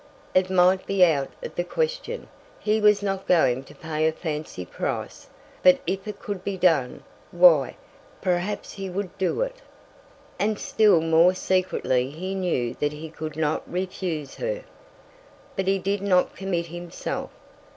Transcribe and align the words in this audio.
It 0.33 0.49
might 0.49 0.87
be 0.87 1.05
out 1.05 1.29
of 1.43 1.53
the 1.53 1.63
question; 1.63 2.27
he 2.59 2.81
was 2.81 3.03
not 3.03 3.27
going 3.27 3.63
to 3.65 3.75
pay 3.75 4.07
a 4.07 4.11
fancy 4.11 4.65
price, 4.65 5.27
but 5.61 5.77
if 5.85 6.07
it 6.07 6.19
could 6.19 6.43
be 6.43 6.57
done, 6.57 7.03
why, 7.29 7.75
perhaps 8.19 8.71
he 8.73 8.89
would 8.89 9.15
do 9.19 9.41
it! 9.41 9.57
And 10.39 10.57
still 10.57 11.01
more 11.01 11.35
secretly 11.35 12.09
he 12.09 12.33
knew 12.33 12.73
that 12.79 12.93
he 12.93 13.11
could 13.11 13.35
not 13.37 13.61
refuse 13.71 14.33
her. 14.37 14.63
But 15.55 15.67
he 15.67 15.77
did 15.77 16.01
not 16.01 16.35
commit 16.35 16.65
himself. 16.65 17.29